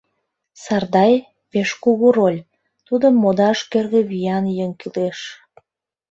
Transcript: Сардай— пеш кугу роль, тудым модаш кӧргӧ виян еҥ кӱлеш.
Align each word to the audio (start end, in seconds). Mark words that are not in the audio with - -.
Сардай— 0.63 1.13
пеш 1.51 1.69
кугу 1.83 2.07
роль, 2.17 2.39
тудым 2.87 3.15
модаш 3.23 3.59
кӧргӧ 3.71 4.01
виян 4.09 4.45
еҥ 4.63 4.71
кӱлеш. 4.79 5.19